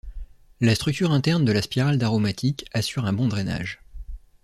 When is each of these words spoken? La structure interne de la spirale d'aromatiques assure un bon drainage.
La 0.61 0.73
structure 0.73 1.11
interne 1.11 1.45
de 1.45 1.51
la 1.51 1.61
spirale 1.61 1.99
d'aromatiques 1.99 2.65
assure 2.73 3.05
un 3.05 3.13
bon 3.13 3.27
drainage. 3.27 3.79